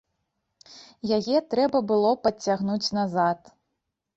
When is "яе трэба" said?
1.17-1.81